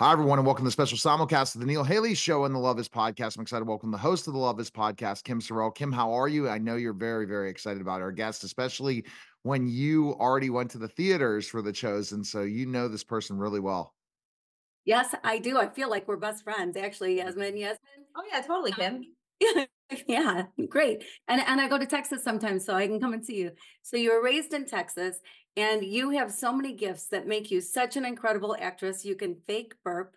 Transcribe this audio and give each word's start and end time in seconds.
Hi, 0.00 0.12
everyone, 0.12 0.38
and 0.38 0.46
welcome 0.46 0.64
to 0.64 0.68
the 0.68 0.72
special 0.72 0.96
simulcast 0.96 1.54
of 1.54 1.60
the 1.60 1.66
Neil 1.66 1.84
Haley 1.84 2.14
Show 2.14 2.46
and 2.46 2.54
the 2.54 2.58
Love 2.58 2.78
Is 2.78 2.88
Podcast. 2.88 3.36
I'm 3.36 3.42
excited 3.42 3.66
to 3.66 3.68
welcome 3.68 3.90
the 3.90 3.98
host 3.98 4.26
of 4.26 4.32
the 4.32 4.38
Love 4.38 4.58
Is 4.58 4.70
Podcast, 4.70 5.24
Kim 5.24 5.42
Sorrelle. 5.42 5.74
Kim, 5.74 5.92
how 5.92 6.10
are 6.14 6.26
you? 6.26 6.48
I 6.48 6.56
know 6.56 6.76
you're 6.76 6.94
very, 6.94 7.26
very 7.26 7.50
excited 7.50 7.82
about 7.82 8.00
our 8.00 8.10
guest, 8.10 8.42
especially 8.42 9.04
when 9.42 9.68
you 9.68 10.14
already 10.14 10.48
went 10.48 10.70
to 10.70 10.78
the 10.78 10.88
theaters 10.88 11.46
for 11.46 11.60
The 11.60 11.70
Chosen. 11.70 12.24
So 12.24 12.44
you 12.44 12.64
know 12.64 12.88
this 12.88 13.04
person 13.04 13.36
really 13.36 13.60
well. 13.60 13.92
Yes, 14.86 15.14
I 15.22 15.38
do. 15.38 15.58
I 15.58 15.68
feel 15.68 15.90
like 15.90 16.08
we're 16.08 16.16
best 16.16 16.44
friends, 16.44 16.78
actually, 16.78 17.18
Yasmine. 17.18 17.58
Yasmine. 17.58 18.06
Oh 18.16 18.22
yeah, 18.32 18.40
totally, 18.40 18.72
Kim. 18.72 18.94
Um, 18.94 19.66
yeah, 20.06 20.44
great. 20.70 21.04
And 21.28 21.42
and 21.42 21.60
I 21.60 21.68
go 21.68 21.76
to 21.76 21.84
Texas 21.84 22.24
sometimes, 22.24 22.64
so 22.64 22.74
I 22.74 22.86
can 22.86 23.00
come 23.00 23.12
and 23.12 23.24
see 23.24 23.36
you. 23.36 23.50
So 23.82 23.98
you 23.98 24.12
were 24.12 24.22
raised 24.22 24.54
in 24.54 24.64
Texas, 24.64 25.16
and 25.56 25.84
you 25.84 26.10
have 26.10 26.32
so 26.32 26.52
many 26.52 26.72
gifts 26.72 27.06
that 27.08 27.26
make 27.26 27.50
you 27.50 27.60
such 27.60 27.96
an 27.96 28.04
incredible 28.04 28.56
actress. 28.58 29.04
You 29.04 29.14
can 29.14 29.36
fake 29.46 29.74
burp. 29.84 30.14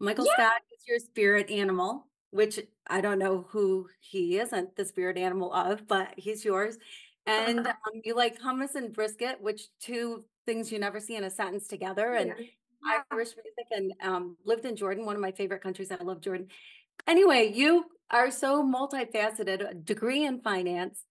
Michael 0.00 0.26
Yeah. 0.26 0.48
Scott 0.48 0.62
is 0.76 0.86
your 0.86 0.98
spirit 0.98 1.50
animal, 1.50 2.08
which 2.30 2.60
I 2.86 3.00
don't 3.00 3.18
know 3.18 3.46
who 3.50 3.88
he 4.00 4.38
isn't 4.38 4.76
the 4.76 4.84
spirit 4.84 5.16
animal 5.16 5.52
of, 5.52 5.86
but 5.86 6.08
he's 6.16 6.44
yours. 6.44 6.78
And 7.26 7.66
um, 7.66 8.00
you 8.04 8.14
like 8.14 8.40
hummus 8.40 8.74
and 8.74 8.92
brisket, 8.92 9.40
which 9.40 9.68
two 9.80 10.24
things 10.46 10.70
you 10.70 10.78
never 10.78 11.00
see 11.00 11.16
in 11.16 11.24
a 11.24 11.30
sentence 11.30 11.68
together. 11.68 12.14
And 12.14 12.34
Yeah. 12.38 13.00
Irish 13.10 13.30
music 13.30 13.66
and 13.70 13.92
um, 14.02 14.36
lived 14.44 14.66
in 14.66 14.76
Jordan, 14.76 15.06
one 15.06 15.14
of 15.14 15.22
my 15.22 15.32
favorite 15.32 15.62
countries. 15.62 15.90
I 15.90 16.02
love 16.02 16.20
Jordan. 16.20 16.48
Anyway, 17.06 17.50
you 17.54 17.86
are 18.10 18.30
so 18.30 18.62
multifaceted, 18.62 19.70
a 19.70 19.74
degree 19.74 20.24
in 20.24 20.40
finance. 20.40 21.02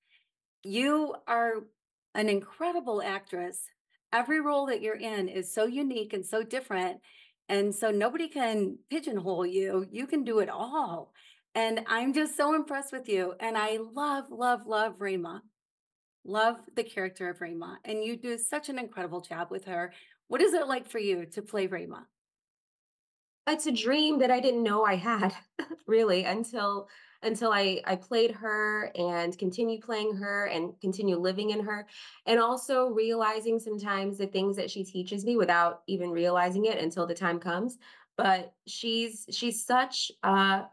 You 0.64 1.16
are 1.28 1.64
an 2.16 2.30
incredible 2.30 3.02
actress. 3.02 3.62
Every 4.12 4.40
role 4.40 4.68
that 4.68 4.82
you're 4.82 4.96
in 4.96 5.28
is 5.28 5.54
so 5.54 5.66
unique 5.66 6.14
and 6.14 6.26
so 6.26 6.44
different. 6.44 7.00
And 7.50 7.74
so 7.74 7.92
nobody 7.92 8.28
can 8.28 8.78
pigeonhole 8.90 9.46
you. 9.46 9.86
You 9.92 10.08
can 10.08 10.24
do 10.24 10.40
it 10.40 10.50
all. 10.50 11.14
And 11.56 11.82
I'm 11.88 12.14
just 12.14 12.36
so 12.38 12.56
impressed 12.56 12.92
with 12.92 13.08
you. 13.10 13.34
And 13.40 13.58
I 13.58 13.78
love, 13.78 14.26
love, 14.30 14.66
love 14.66 14.96
Rima. 15.00 15.42
Love 16.26 16.58
the 16.76 16.84
character 16.84 17.30
of 17.30 17.42
Rima. 17.42 17.80
And 17.84 18.04
you 18.04 18.16
do 18.16 18.38
such 18.38 18.70
an 18.70 18.80
incredible 18.80 19.22
job 19.22 19.50
with 19.52 19.66
her. 19.66 19.94
What 20.28 20.42
is 20.42 20.54
it 20.54 20.68
like 20.68 20.88
for 20.88 21.00
you 21.00 21.26
to 21.28 21.42
play 21.42 21.68
Rima? 21.68 22.08
It's 23.46 23.68
a 23.68 23.72
dream 23.72 24.20
that 24.20 24.32
I 24.32 24.40
didn't 24.40 24.64
know 24.64 24.86
I 24.86 24.96
had, 24.96 25.34
really, 25.88 26.24
until 26.24 26.88
until 27.24 27.52
I 27.52 27.82
I 27.86 27.96
played 27.96 28.32
her 28.32 28.92
and 28.96 29.38
continue 29.38 29.80
playing 29.82 30.16
her 30.16 30.46
and 30.46 30.80
continue 30.82 31.18
living 31.18 31.52
in 31.52 31.64
her, 31.64 31.88
and 32.26 32.40
also 32.40 32.88
realizing 32.88 33.60
sometimes 33.60 34.18
the 34.18 34.28
things 34.28 34.56
that 34.58 34.70
she 34.70 34.84
teaches 34.84 35.26
me 35.26 35.38
without 35.38 35.82
even 35.88 36.12
realizing 36.12 36.66
it 36.66 36.80
until 36.80 37.06
the 37.06 37.14
time 37.14 37.40
comes. 37.40 37.78
But 38.18 38.54
she's 38.68 39.26
she's 39.32 39.66
such 39.66 40.12
a 40.24 40.64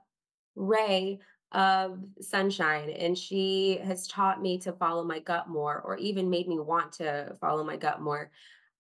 ray 0.57 1.21
of 1.53 1.99
sunshine, 2.21 2.91
and 2.91 3.17
she 3.17 3.81
has 3.83 4.07
taught 4.07 4.41
me 4.41 4.59
to 4.59 4.73
follow 4.73 5.05
my 5.05 5.19
gut 5.19 5.49
more, 5.49 5.81
or 5.81 5.97
even 5.97 6.31
made 6.31 6.49
me 6.49 6.59
want 6.61 6.93
to 6.95 7.37
follow 7.41 7.65
my 7.65 7.77
gut 7.77 8.01
more. 8.01 8.31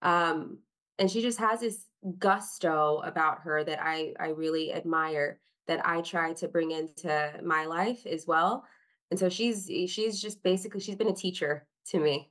Um, 0.02 0.58
and 0.98 1.10
she 1.10 1.22
just 1.22 1.38
has 1.38 1.60
this 1.60 1.86
gusto 2.18 3.02
about 3.04 3.40
her 3.40 3.64
that 3.64 3.80
I 3.82 4.12
I 4.20 4.28
really 4.28 4.72
admire 4.72 5.38
that 5.70 5.86
I 5.86 6.00
try 6.00 6.32
to 6.32 6.48
bring 6.48 6.72
into 6.72 7.32
my 7.44 7.64
life 7.64 8.04
as 8.04 8.26
well. 8.26 8.64
And 9.12 9.18
so 9.20 9.28
she's 9.28 9.70
she's 9.86 10.20
just 10.20 10.42
basically 10.42 10.80
she's 10.80 10.96
been 10.96 11.08
a 11.08 11.14
teacher 11.14 11.64
to 11.90 12.00
me. 12.00 12.28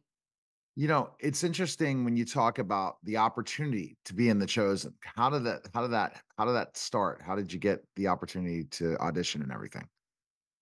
You 0.76 0.90
know, 0.90 1.12
it's 1.20 1.46
interesting 1.46 2.04
when 2.04 2.18
you 2.18 2.26
talk 2.26 2.60
about 2.60 2.98
the 3.04 3.16
opportunity 3.16 3.98
to 4.04 4.14
be 4.14 4.28
in 4.28 4.40
The 4.40 4.46
Chosen. 4.46 4.94
How 5.00 5.30
did 5.30 5.46
that, 5.46 5.68
how 5.74 5.82
did 5.82 5.92
that, 5.92 6.22
how 6.38 6.46
did 6.46 6.54
that 6.54 6.76
start? 6.76 7.22
How 7.26 7.36
did 7.36 7.52
you 7.52 7.60
get 7.60 7.82
the 7.96 8.08
opportunity 8.08 8.66
to 8.66 8.98
audition 8.98 9.42
and 9.42 9.52
everything 9.52 9.88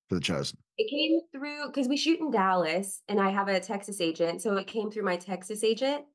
for 0.08 0.16
The 0.16 0.22
Chosen? 0.22 0.58
It 0.78 0.89
came 0.89 1.19
through 1.31 1.67
because 1.67 1.88
we 1.88 1.97
shoot 1.97 2.19
in 2.19 2.31
Dallas 2.31 3.02
and 3.07 3.19
I 3.19 3.31
have 3.31 3.47
a 3.47 3.59
Texas 3.59 4.01
agent. 4.01 4.41
So 4.44 4.56
it 4.56 4.68
came 4.68 4.91
through 4.91 5.03
my 5.03 5.18
Texas 5.18 5.63
agent, 5.63 6.06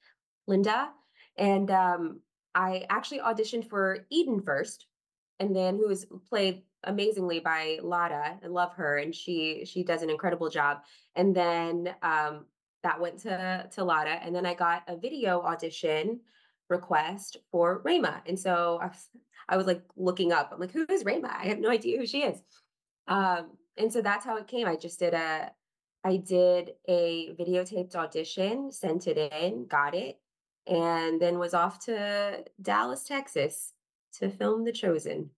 Linda. 0.47 0.91
And 1.37 1.71
um, 1.73 2.21
I 2.55 2.87
actually 2.89 3.21
auditioned 3.21 3.69
for 3.69 4.07
Eden 4.11 4.43
first, 4.45 4.87
and 5.41 5.55
then 5.55 5.77
who 5.77 5.89
was 5.89 6.07
played 6.29 6.63
amazingly 6.85 7.41
by 7.41 7.79
Lara. 7.83 8.39
I 8.43 8.47
love 8.47 8.75
her, 8.75 8.99
and 8.99 9.15
she 9.15 9.65
she 9.65 9.83
does 9.83 10.03
an 10.03 10.11
incredible 10.11 10.49
job. 10.49 10.79
And 11.15 11.35
then 11.35 11.95
um, 12.03 12.47
that 12.83 13.01
went 13.01 13.19
to 13.21 13.69
to 13.73 13.85
Lara, 13.85 14.19
and 14.23 14.35
then 14.35 14.47
I 14.47 14.55
got 14.55 14.83
a 14.89 14.97
video 14.97 15.41
audition 15.43 16.21
request 16.69 17.37
for 17.51 17.83
Ramah, 17.85 18.23
and 18.27 18.39
so 18.39 18.79
I 18.81 18.87
was, 18.87 19.09
I 19.49 19.57
was 19.57 19.67
like 19.67 19.83
looking 19.97 20.33
up. 20.33 20.51
I'm 20.53 20.61
like, 20.61 20.73
who 20.73 20.87
is 20.89 21.05
Ramah? 21.05 21.37
I 21.39 21.47
have 21.47 21.59
no 21.59 21.71
idea 21.71 21.99
who 21.99 22.07
she 22.07 22.23
is. 22.23 22.41
Um, 23.09 23.51
and 23.77 23.93
so 23.93 24.03
that's 24.03 24.25
how 24.25 24.37
it 24.37 24.47
came. 24.47 24.67
I 24.67 24.77
just 24.77 24.99
did 24.99 25.15
a 25.15 25.51
I 26.05 26.17
did 26.17 26.73
a 26.89 27.35
videotaped 27.39 27.95
audition, 27.95 28.73
sent 28.73 29.07
it 29.07 29.33
in, 29.33 29.67
got 29.67 29.95
it, 29.95 30.19
and 30.67 31.21
then 31.21 31.39
was 31.39 31.55
off 31.55 31.85
to 31.87 32.45
Dallas, 32.61 33.05
Texas 33.05 33.75
to 34.15 34.31
film 34.31 34.65
The 34.65 34.73
Chosen. 34.73 35.31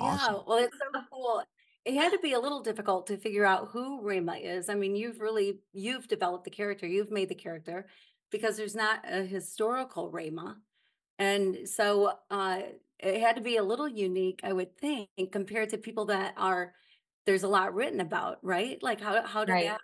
Yeah, 0.00 0.40
well, 0.46 0.58
it's 0.58 0.78
so 0.78 1.02
cool. 1.10 1.42
It 1.84 1.94
had 1.94 2.12
to 2.12 2.18
be 2.18 2.32
a 2.32 2.40
little 2.40 2.60
difficult 2.62 3.06
to 3.08 3.16
figure 3.16 3.44
out 3.44 3.68
who 3.68 4.02
Rima 4.02 4.34
is. 4.36 4.68
I 4.68 4.74
mean, 4.74 4.96
you've 4.96 5.20
really 5.20 5.60
you've 5.72 6.08
developed 6.08 6.44
the 6.44 6.50
character, 6.50 6.86
you've 6.86 7.10
made 7.10 7.28
the 7.28 7.34
character 7.34 7.88
because 8.30 8.56
there's 8.56 8.74
not 8.74 9.00
a 9.04 9.24
historical 9.24 10.10
Rima. 10.10 10.60
And 11.18 11.68
so 11.68 12.18
uh 12.30 12.62
it 12.98 13.20
had 13.20 13.36
to 13.36 13.42
be 13.42 13.56
a 13.56 13.62
little 13.64 13.88
unique, 13.88 14.40
I 14.44 14.52
would 14.52 14.76
think, 14.78 15.10
compared 15.32 15.70
to 15.70 15.78
people 15.78 16.06
that 16.06 16.34
are 16.36 16.74
there's 17.26 17.42
a 17.44 17.48
lot 17.48 17.74
written 17.74 18.00
about, 18.00 18.44
right? 18.44 18.82
Like 18.82 19.00
how 19.00 19.22
how 19.26 19.44
did 19.44 19.54
Right. 19.54 19.62
that 19.62 19.80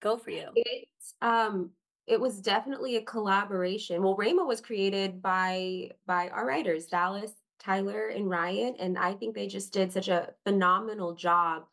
go 0.00 0.16
for 0.16 0.30
you? 0.30 0.50
It 0.54 0.88
um 1.20 1.72
it 2.06 2.20
was 2.20 2.40
definitely 2.40 2.96
a 2.96 3.02
collaboration. 3.02 4.02
Well, 4.02 4.16
Ramah 4.16 4.44
was 4.44 4.60
created 4.60 5.20
by 5.20 5.90
by 6.06 6.28
our 6.28 6.46
writers, 6.46 6.86
Dallas, 6.86 7.32
Tyler, 7.58 8.08
and 8.08 8.30
Ryan, 8.30 8.76
and 8.78 8.98
I 8.98 9.14
think 9.14 9.34
they 9.34 9.48
just 9.48 9.72
did 9.72 9.92
such 9.92 10.08
a 10.08 10.32
phenomenal 10.44 11.14
job 11.14 11.64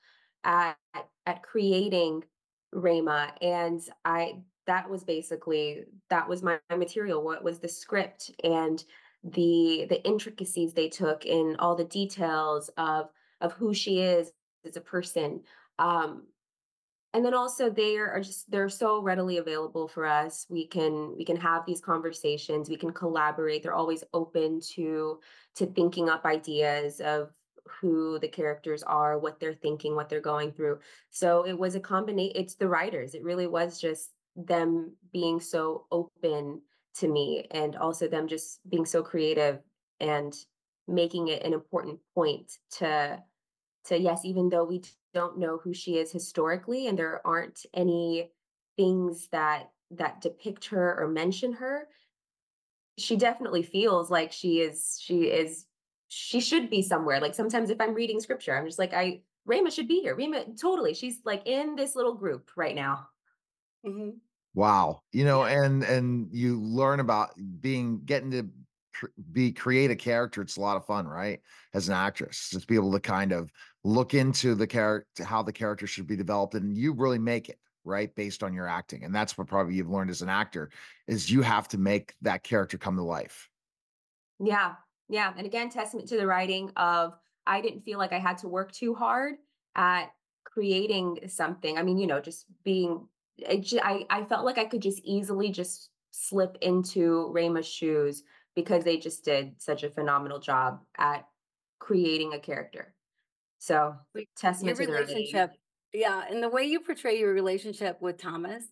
at 0.43 0.77
at 1.25 1.43
creating 1.43 2.23
Ramah. 2.71 3.33
And 3.41 3.81
I 4.03 4.41
that 4.65 4.89
was 4.89 5.03
basically 5.03 5.83
that 6.09 6.27
was 6.27 6.41
my, 6.41 6.59
my 6.69 6.77
material. 6.77 7.23
What 7.23 7.43
was 7.43 7.59
the 7.59 7.69
script 7.69 8.31
and 8.43 8.83
the 9.23 9.85
the 9.89 10.03
intricacies 10.05 10.73
they 10.73 10.89
took 10.89 11.25
in 11.25 11.55
all 11.59 11.75
the 11.75 11.85
details 11.85 12.69
of 12.77 13.09
of 13.39 13.53
who 13.53 13.73
she 13.73 14.01
is 14.01 14.31
as 14.65 14.77
a 14.77 14.81
person. 14.81 15.41
Um, 15.79 16.23
and 17.13 17.23
then 17.23 17.33
also 17.33 17.69
they 17.69 17.97
are 17.97 18.19
just 18.19 18.49
they're 18.49 18.69
so 18.69 19.01
readily 19.01 19.37
available 19.37 19.87
for 19.87 20.05
us. 20.05 20.47
We 20.49 20.65
can 20.65 21.15
we 21.15 21.23
can 21.23 21.37
have 21.37 21.65
these 21.65 21.79
conversations. 21.79 22.69
We 22.69 22.75
can 22.77 22.91
collaborate. 22.91 23.61
They're 23.61 23.73
always 23.73 24.03
open 24.13 24.59
to 24.75 25.19
to 25.55 25.65
thinking 25.67 26.09
up 26.09 26.25
ideas 26.25 26.99
of 26.99 27.31
who 27.79 28.19
the 28.19 28.27
characters 28.27 28.83
are 28.83 29.17
what 29.17 29.39
they're 29.39 29.53
thinking 29.53 29.95
what 29.95 30.09
they're 30.09 30.21
going 30.21 30.51
through. 30.51 30.79
So 31.11 31.45
it 31.45 31.57
was 31.57 31.75
a 31.75 31.79
combination 31.79 32.33
it's 32.35 32.55
the 32.55 32.67
writers. 32.67 33.13
It 33.13 33.23
really 33.23 33.47
was 33.47 33.79
just 33.79 34.09
them 34.35 34.95
being 35.11 35.39
so 35.39 35.85
open 35.91 36.61
to 36.95 37.07
me 37.07 37.45
and 37.51 37.75
also 37.75 38.07
them 38.07 38.27
just 38.27 38.59
being 38.69 38.85
so 38.85 39.03
creative 39.03 39.59
and 39.99 40.33
making 40.87 41.27
it 41.27 41.43
an 41.43 41.53
important 41.53 41.99
point 42.15 42.57
to 42.77 43.21
to 43.85 43.99
yes, 43.99 44.25
even 44.25 44.49
though 44.49 44.63
we 44.63 44.81
don't 45.13 45.37
know 45.37 45.57
who 45.57 45.73
she 45.73 45.97
is 45.97 46.11
historically 46.11 46.87
and 46.87 46.97
there 46.97 47.25
aren't 47.25 47.65
any 47.73 48.31
things 48.77 49.27
that 49.31 49.71
that 49.91 50.21
depict 50.21 50.65
her 50.67 50.99
or 50.99 51.07
mention 51.07 51.53
her, 51.53 51.87
she 52.97 53.15
definitely 53.15 53.63
feels 53.63 54.09
like 54.11 54.31
she 54.31 54.59
is 54.59 54.97
she 55.01 55.23
is 55.23 55.65
she 56.07 56.39
should 56.39 56.69
be 56.69 56.81
somewhere. 56.81 57.19
Like 57.19 57.33
sometimes 57.33 57.69
if 57.69 57.81
I'm 57.81 57.93
reading 57.93 58.19
scripture, 58.19 58.55
I'm 58.55 58.65
just 58.65 58.79
like, 58.79 58.93
I 58.93 59.21
Ramah 59.45 59.71
should 59.71 59.87
be 59.87 60.01
here. 60.01 60.15
Ramah 60.15 60.45
totally. 60.59 60.93
She's 60.93 61.19
like 61.25 61.47
in 61.47 61.75
this 61.75 61.95
little 61.95 62.13
group 62.13 62.51
right 62.55 62.75
now. 62.75 63.07
hmm 63.83 64.11
Wow. 64.55 65.01
You 65.11 65.25
know, 65.25 65.45
Yeah. 65.45 65.63
and 65.63 65.83
and 65.83 66.27
you 66.31 66.61
learn 66.61 66.99
about 66.99 67.31
being 67.59 68.01
getting 68.05 68.31
to 68.31 68.49
be 69.31 69.51
create 69.51 69.89
a 69.89 69.95
character. 69.95 70.41
It's 70.41 70.57
a 70.57 70.61
lot 70.61 70.77
of 70.77 70.85
fun, 70.85 71.07
right? 71.07 71.41
As 71.73 71.87
an 71.89 71.95
actress, 71.95 72.49
just 72.51 72.67
be 72.67 72.75
able 72.75 72.91
to 72.91 72.99
kind 72.99 73.31
of 73.31 73.51
look 73.83 74.13
into 74.13 74.55
the 74.55 74.67
character, 74.67 75.23
how 75.23 75.43
the 75.43 75.53
character 75.53 75.87
should 75.87 76.07
be 76.07 76.15
developed, 76.15 76.55
and 76.55 76.75
you 76.77 76.93
really 76.93 77.19
make 77.19 77.49
it 77.49 77.59
right 77.85 78.13
based 78.15 78.43
on 78.43 78.53
your 78.53 78.67
acting. 78.67 79.03
And 79.03 79.13
that's 79.13 79.37
what 79.37 79.47
probably 79.47 79.75
you've 79.75 79.89
learned 79.89 80.09
as 80.09 80.21
an 80.21 80.29
actor 80.29 80.69
is 81.07 81.29
you 81.29 81.41
have 81.41 81.67
to 81.69 81.77
make 81.77 82.15
that 82.21 82.43
character 82.43 82.77
come 82.77 82.95
to 82.95 83.03
life. 83.03 83.49
Yeah. 84.39 84.75
Yeah. 85.09 85.33
And 85.35 85.45
again, 85.45 85.69
testament 85.69 86.07
to 86.09 86.17
the 86.17 86.27
writing 86.27 86.71
of 86.77 87.13
I 87.45 87.61
didn't 87.61 87.81
feel 87.81 87.99
like 87.99 88.13
I 88.13 88.19
had 88.19 88.37
to 88.39 88.47
work 88.47 88.71
too 88.71 88.95
hard 88.95 89.35
at 89.75 90.11
creating 90.45 91.19
something. 91.27 91.77
I 91.77 91.83
mean, 91.83 91.97
you 91.97 92.07
know, 92.07 92.21
just 92.21 92.45
being 92.63 93.07
I, 93.47 94.05
I 94.09 94.23
felt 94.25 94.45
like 94.45 94.57
I 94.59 94.65
could 94.65 94.81
just 94.81 94.99
easily 95.03 95.49
just 95.49 95.89
slip 96.11 96.57
into 96.61 97.31
Ramah's 97.33 97.67
shoes 97.67 98.23
because 98.55 98.83
they 98.83 98.97
just 98.97 99.25
did 99.25 99.59
such 99.59 99.83
a 99.83 99.89
phenomenal 99.89 100.39
job 100.39 100.79
at 100.97 101.27
creating 101.79 102.33
a 102.33 102.39
character. 102.39 102.93
So 103.63 103.95
Your 104.13 104.25
testament 104.35 104.75
to 104.77 104.85
their 104.85 104.95
relationship, 104.95 105.51
yeah, 105.93 106.23
and 106.29 106.43
the 106.43 106.49
way 106.49 106.65
you 106.65 106.81
portray 106.81 107.17
your 107.17 107.33
relationship 107.33 108.01
with 108.01 108.17
Thomas 108.17 108.65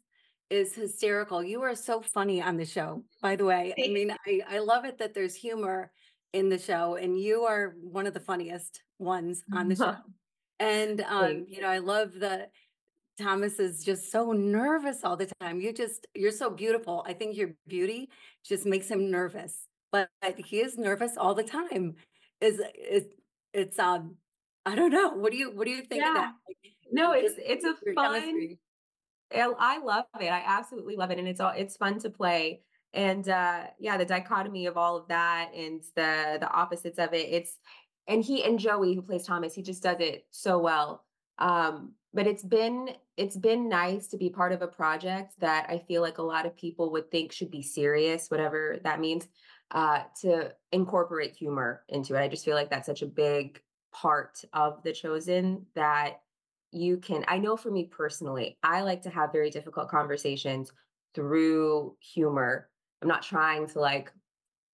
is 0.49 0.75
hysterical. 0.75 1.41
You 1.41 1.61
are 1.61 1.75
so 1.75 2.01
funny 2.01 2.41
on 2.41 2.57
the 2.57 2.65
show, 2.65 3.01
by 3.21 3.37
the 3.37 3.45
way. 3.45 3.73
I 3.81 3.87
mean, 3.87 4.13
I, 4.27 4.41
I 4.49 4.59
love 4.59 4.83
it 4.83 4.97
that 4.97 5.13
there's 5.13 5.33
humor 5.33 5.93
in 6.33 6.49
the 6.49 6.57
show, 6.57 6.95
and 6.95 7.17
you 7.17 7.43
are 7.43 7.73
one 7.81 8.05
of 8.05 8.13
the 8.13 8.19
funniest 8.19 8.83
ones 8.99 9.43
on 9.53 9.69
the 9.69 9.75
show. 9.77 9.95
And 10.59 11.01
um, 11.01 11.45
you 11.47 11.59
know, 11.59 11.69
I 11.69 11.79
love 11.79 12.11
that 12.19 12.51
Thomas 13.19 13.59
is 13.59 13.83
just 13.83 14.11
so 14.11 14.31
nervous 14.31 15.03
all 15.03 15.17
the 15.17 15.31
time. 15.41 15.59
You 15.59 15.73
just 15.73 16.05
you're 16.13 16.31
so 16.31 16.51
beautiful. 16.51 17.03
I 17.07 17.13
think 17.13 17.35
your 17.35 17.51
beauty 17.67 18.09
just 18.45 18.67
makes 18.67 18.87
him 18.87 19.09
nervous, 19.09 19.67
but 19.91 20.09
he 20.37 20.59
is 20.59 20.77
nervous 20.77 21.13
all 21.17 21.33
the 21.33 21.43
time. 21.43 21.95
Is 22.41 22.61
is 22.77 23.05
it's 23.53 23.79
um 23.79 24.17
I 24.65 24.75
don't 24.75 24.91
know. 24.91 25.09
What 25.09 25.31
do 25.31 25.37
you 25.37 25.51
what 25.51 25.65
do 25.65 25.71
you 25.71 25.83
think 25.83 26.03
of 26.05 26.13
that? 26.13 26.33
Like, 26.47 26.57
No, 26.91 27.13
it's 27.13 27.35
it's 27.37 27.65
a 27.65 27.75
fun 27.93 28.13
chemistry. 28.13 28.59
I 29.33 29.79
love 29.79 30.05
it. 30.19 30.27
I 30.27 30.43
absolutely 30.45 30.95
love 30.95 31.11
it, 31.11 31.19
and 31.19 31.27
it's 31.27 31.39
all 31.39 31.53
it's 31.55 31.77
fun 31.77 31.99
to 31.99 32.09
play. 32.09 32.61
And 32.93 33.27
uh, 33.27 33.67
yeah, 33.79 33.97
the 33.97 34.05
dichotomy 34.05 34.65
of 34.65 34.77
all 34.77 34.97
of 34.97 35.07
that 35.07 35.51
and 35.55 35.81
the 35.95 36.37
the 36.39 36.49
opposites 36.51 36.99
of 36.99 37.13
it. 37.13 37.29
It's 37.29 37.57
and 38.07 38.23
he 38.23 38.43
and 38.43 38.59
Joey, 38.59 38.93
who 38.93 39.01
plays 39.01 39.25
Thomas, 39.25 39.55
he 39.55 39.61
just 39.61 39.83
does 39.83 39.97
it 39.99 40.25
so 40.31 40.59
well. 40.59 41.05
Um, 41.39 41.93
but 42.13 42.27
it's 42.27 42.43
been 42.43 42.89
it's 43.17 43.37
been 43.37 43.69
nice 43.69 44.07
to 44.07 44.17
be 44.17 44.29
part 44.29 44.51
of 44.51 44.61
a 44.61 44.67
project 44.67 45.33
that 45.39 45.67
I 45.69 45.79
feel 45.79 46.01
like 46.01 46.17
a 46.17 46.23
lot 46.23 46.45
of 46.45 46.55
people 46.55 46.91
would 46.91 47.09
think 47.09 47.31
should 47.31 47.51
be 47.51 47.61
serious, 47.61 48.29
whatever 48.29 48.77
that 48.83 48.99
means. 48.99 49.27
Uh, 49.73 50.03
to 50.19 50.51
incorporate 50.73 51.33
humor 51.33 51.85
into 51.87 52.13
it, 52.15 52.19
I 52.19 52.27
just 52.27 52.43
feel 52.43 52.55
like 52.55 52.69
that's 52.69 52.87
such 52.87 53.03
a 53.03 53.05
big 53.05 53.61
part 53.91 54.43
of 54.53 54.81
the 54.83 54.93
chosen 54.93 55.65
that 55.75 56.21
you 56.71 56.97
can 56.97 57.25
i 57.27 57.37
know 57.37 57.57
for 57.57 57.69
me 57.69 57.85
personally 57.85 58.57
i 58.63 58.81
like 58.81 59.01
to 59.01 59.09
have 59.09 59.31
very 59.31 59.49
difficult 59.49 59.89
conversations 59.89 60.71
through 61.13 61.95
humor. 61.99 62.69
I'm 63.01 63.07
not 63.07 63.23
trying 63.23 63.67
to 63.67 63.79
like 63.79 64.11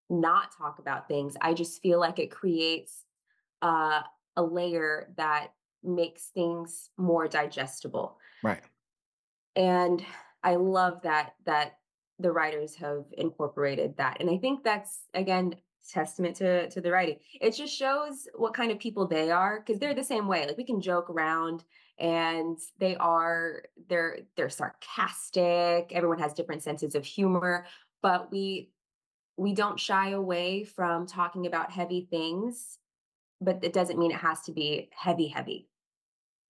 not 0.10 0.56
talk 0.58 0.80
about 0.80 1.08
things. 1.08 1.36
I 1.42 1.54
just 1.54 1.82
feel 1.82 2.00
like 2.00 2.20
it 2.20 2.32
creates 2.32 3.06
uh, 3.62 4.02
a 4.36 4.44
layer 4.44 5.14
that 5.18 5.54
makes 5.84 6.28
things 6.28 6.90
more 6.98 7.28
digestible. 7.28 8.18
Right. 8.44 8.62
and 9.56 10.06
i 10.44 10.56
love 10.56 11.02
that 11.02 11.34
that 11.46 11.80
the 12.20 12.32
writers 12.32 12.76
have 12.76 13.06
incorporated 13.18 13.98
that. 13.98 14.18
And 14.20 14.30
i 14.30 14.38
think 14.38 14.64
that's 14.64 15.00
again 15.14 15.56
testament 15.88 16.36
to 16.36 16.70
to 16.70 16.82
the 16.82 16.92
writing 16.92 17.18
it 17.40 17.56
just 17.56 17.76
shows 17.76 18.28
what 18.36 18.54
kind 18.54 18.72
of 18.72 18.80
people 18.80 19.08
they 19.08 19.32
are 19.32 19.60
because 19.60 19.80
they're 19.80 19.94
the 19.94 20.04
same 20.04 20.28
way 20.28 20.46
like 20.46 20.58
we 20.58 20.66
can 20.66 20.82
joke 20.82 21.10
around 21.10 21.64
and 22.00 22.58
they 22.80 22.96
are 22.98 23.64
they're 23.90 24.20
they're 24.36 24.50
sarcastic 24.50 25.92
everyone 25.92 26.20
has 26.20 26.34
different 26.34 26.64
senses 26.64 26.96
of 26.96 27.06
humor 27.06 27.66
but 28.02 28.32
we 28.32 28.70
we 29.38 29.54
don't 29.54 29.80
shy 29.80 30.10
away 30.10 30.64
from 30.64 31.06
talking 31.08 31.48
about 31.48 31.72
heavy 31.72 32.08
things 32.10 32.78
but 33.42 33.64
it 33.64 33.74
doesn't 33.74 34.00
mean 34.00 34.12
it 34.12 34.18
has 34.18 34.42
to 34.42 34.52
be 34.52 34.90
heavy 34.94 35.28
heavy 35.28 35.68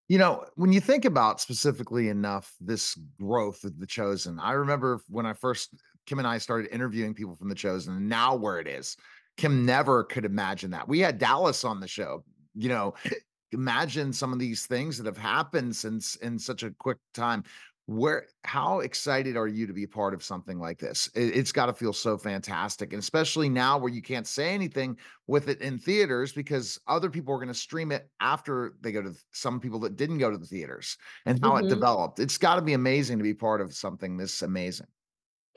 You 0.09 0.17
know, 0.17 0.45
when 0.55 0.71
you 0.71 0.79
think 0.79 1.03
about 1.05 1.41
specifically 1.41 2.07
enough 2.07 2.55
this 2.61 2.97
growth 3.19 3.63
of 3.65 3.77
The 3.77 3.85
Chosen, 3.85 4.39
I 4.39 4.53
remember 4.53 5.01
when 5.09 5.25
I 5.25 5.33
first, 5.33 5.75
Kim 6.05 6.19
and 6.19 6.27
I 6.27 6.37
started 6.37 6.73
interviewing 6.73 7.13
people 7.13 7.35
from 7.35 7.49
The 7.49 7.55
Chosen, 7.55 7.97
and 7.97 8.07
now 8.07 8.33
where 8.33 8.57
it 8.59 8.67
is. 8.67 8.95
Kim 9.37 9.65
never 9.65 10.03
could 10.03 10.25
imagine 10.25 10.71
that. 10.71 10.87
We 10.87 10.99
had 10.99 11.17
Dallas 11.19 11.63
on 11.63 11.79
the 11.79 11.87
show, 11.87 12.23
you 12.55 12.69
know, 12.69 12.93
imagine 13.51 14.11
some 14.11 14.33
of 14.33 14.39
these 14.39 14.65
things 14.65 14.97
that 14.97 15.05
have 15.05 15.17
happened 15.17 15.75
since 15.75 16.15
in 16.17 16.37
such 16.37 16.63
a 16.63 16.71
quick 16.71 16.97
time. 17.13 17.43
Where, 17.85 18.27
how 18.43 18.81
excited 18.81 19.37
are 19.37 19.47
you 19.47 19.65
to 19.65 19.71
be 19.71 19.87
part 19.87 20.13
of 20.13 20.21
something 20.21 20.59
like 20.59 20.77
this? 20.77 21.09
It, 21.15 21.33
has 21.35 21.53
got 21.53 21.67
to 21.67 21.73
feel 21.73 21.93
so 21.93 22.17
fantastic, 22.17 22.91
and 22.91 22.99
especially 22.99 23.47
now 23.47 23.77
where 23.77 23.89
you 23.93 24.01
can't 24.01 24.27
say 24.27 24.53
anything 24.53 24.97
with 25.25 25.47
it 25.47 25.61
in 25.61 25.77
theaters 25.77 26.33
because 26.33 26.77
other 26.87 27.09
people 27.09 27.33
are 27.33 27.37
going 27.37 27.47
to 27.47 27.53
stream 27.53 27.93
it 27.93 28.09
after 28.19 28.73
they 28.81 28.91
go 28.91 29.01
to 29.01 29.11
th- 29.11 29.23
some 29.31 29.61
people 29.61 29.79
that 29.79 29.95
didn't 29.95 30.17
go 30.17 30.29
to 30.29 30.37
the 30.37 30.45
theaters 30.45 30.97
and 31.25 31.39
how 31.41 31.55
it 31.55 31.65
Mhm. 31.65 31.69
developed. 31.69 32.19
It's 32.19 32.37
got 32.37 32.57
to 32.57 32.61
be 32.61 32.73
amazing 32.73 33.19
to 33.19 33.23
be 33.23 33.33
part 33.33 33.61
of 33.61 33.73
something 33.73 34.17
this 34.17 34.41
amazing. 34.41 34.87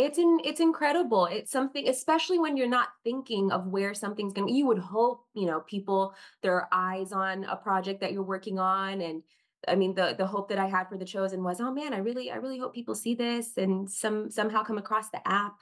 It's 0.00 0.16
in 0.16 0.38
it's 0.44 0.60
incredible. 0.60 1.26
It's 1.26 1.52
something 1.52 1.86
especially 1.86 2.38
when 2.38 2.56
you're 2.56 2.66
not 2.66 2.88
thinking 3.04 3.52
of 3.52 3.66
where 3.66 3.92
something's 3.92 4.32
going 4.32 4.48
to 4.48 4.54
you 4.54 4.66
would 4.66 4.78
hope, 4.78 5.26
you 5.34 5.44
know, 5.44 5.60
people 5.60 6.14
their 6.42 6.68
eyes 6.72 7.12
on 7.12 7.44
a 7.44 7.56
project 7.56 8.00
that 8.00 8.12
you're 8.12 8.22
working 8.22 8.58
on 8.58 9.02
and 9.02 9.22
I 9.68 9.74
mean 9.74 9.94
the 9.94 10.14
the 10.16 10.26
hope 10.26 10.48
that 10.48 10.58
I 10.58 10.68
had 10.68 10.88
for 10.88 10.96
the 10.96 11.04
chosen 11.04 11.44
was, 11.44 11.60
oh 11.60 11.70
man, 11.70 11.92
I 11.92 11.98
really 11.98 12.30
I 12.30 12.36
really 12.36 12.58
hope 12.58 12.74
people 12.74 12.94
see 12.94 13.14
this 13.14 13.58
and 13.58 13.90
some 13.90 14.30
somehow 14.30 14.62
come 14.62 14.78
across 14.78 15.10
the 15.10 15.26
app 15.28 15.58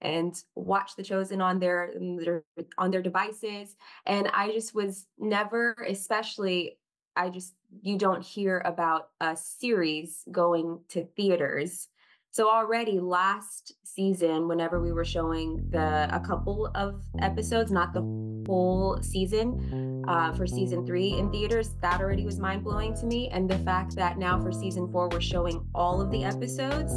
and 0.00 0.32
watch 0.54 0.94
the 0.96 1.02
chosen 1.02 1.40
on 1.40 1.58
their, 1.58 1.92
their 2.24 2.44
on 2.78 2.92
their 2.92 3.02
devices 3.02 3.74
and 4.06 4.28
I 4.32 4.52
just 4.52 4.76
was 4.76 5.06
never 5.18 5.72
especially 5.88 6.78
I 7.16 7.30
just 7.30 7.54
you 7.80 7.98
don't 7.98 8.22
hear 8.22 8.62
about 8.64 9.08
a 9.20 9.36
series 9.36 10.22
going 10.30 10.80
to 10.90 11.04
theaters 11.16 11.88
so 12.32 12.48
already 12.50 12.98
last 12.98 13.74
season, 13.84 14.48
whenever 14.48 14.80
we 14.80 14.90
were 14.90 15.04
showing 15.04 15.62
the 15.68 16.08
a 16.10 16.18
couple 16.18 16.70
of 16.74 17.02
episodes, 17.20 17.70
not 17.70 17.92
the 17.92 18.00
whole 18.46 18.98
season, 19.02 20.02
uh, 20.08 20.32
for 20.32 20.46
season 20.46 20.86
three 20.86 21.18
in 21.18 21.30
theaters, 21.30 21.76
that 21.82 22.00
already 22.00 22.24
was 22.24 22.38
mind 22.38 22.64
blowing 22.64 22.94
to 22.94 23.04
me. 23.04 23.28
And 23.28 23.50
the 23.50 23.58
fact 23.58 23.94
that 23.96 24.16
now 24.16 24.40
for 24.40 24.50
season 24.50 24.90
four 24.90 25.10
we're 25.10 25.20
showing 25.20 25.62
all 25.74 26.00
of 26.00 26.10
the 26.10 26.24
episodes 26.24 26.94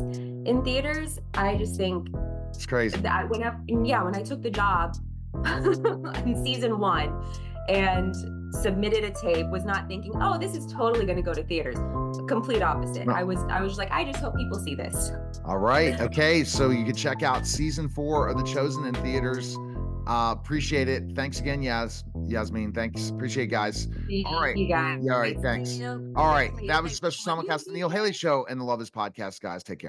in 0.47 0.63
theaters, 0.63 1.19
I 1.33 1.57
just 1.57 1.75
think 1.75 2.07
It's 2.51 2.65
crazy. 2.65 2.95
that 3.01 3.29
whenever 3.29 3.59
yeah, 3.67 4.03
when 4.03 4.15
I 4.15 4.23
took 4.23 4.41
the 4.41 4.49
job 4.49 4.95
in 6.25 6.41
season 6.45 6.79
one 6.79 7.13
and 7.67 8.15
submitted 8.55 9.03
a 9.03 9.11
tape, 9.11 9.47
was 9.49 9.65
not 9.65 9.89
thinking, 9.89 10.13
oh, 10.21 10.37
this 10.37 10.55
is 10.55 10.65
totally 10.71 11.05
going 11.05 11.17
to 11.17 11.21
go 11.21 11.33
to 11.33 11.43
theaters. 11.43 11.75
Complete 12.27 12.61
opposite. 12.61 13.07
No. 13.07 13.13
I 13.13 13.23
was 13.23 13.39
I 13.49 13.61
was 13.61 13.77
like, 13.77 13.91
I 13.91 14.03
just 14.03 14.19
hope 14.19 14.35
people 14.35 14.59
see 14.59 14.75
this. 14.75 15.11
All 15.45 15.57
right. 15.57 15.99
Okay. 16.01 16.43
So 16.43 16.69
you 16.69 16.83
can 16.85 16.95
check 16.95 17.23
out 17.23 17.45
season 17.45 17.87
four 17.89 18.27
of 18.29 18.37
The 18.37 18.43
Chosen 18.43 18.85
in 18.85 18.95
theaters. 18.95 19.57
Uh, 20.07 20.35
appreciate 20.37 20.87
it. 20.87 21.03
Thanks 21.15 21.39
again, 21.39 21.63
Yas. 21.63 22.03
Yasmine. 22.27 22.71
Thanks. 22.73 23.09
Appreciate 23.09 23.45
it, 23.45 23.47
guys. 23.47 23.87
All 24.25 24.39
right. 24.39 24.55
You 24.55 24.67
guys. 24.67 25.01
Yeah, 25.03 25.13
all 25.13 25.19
right. 25.19 25.35
Thanks, 25.41 25.77
Thanks. 25.77 26.15
All 26.15 26.27
right. 26.27 26.51
That 26.67 26.83
was 26.83 26.91
a 26.91 26.95
special 26.95 27.23
so 27.23 27.35
much. 27.35 27.47
simulcast 27.47 27.65
the 27.65 27.71
Neil 27.71 27.89
Haley 27.89 28.13
Show 28.13 28.45
and 28.47 28.59
the 28.59 28.63
Love 28.63 28.81
Is 28.81 28.91
Podcast, 28.91 29.41
guys. 29.41 29.63
Take 29.63 29.79
care. 29.79 29.83